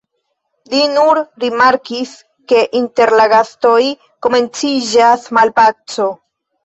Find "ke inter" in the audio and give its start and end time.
2.53-3.13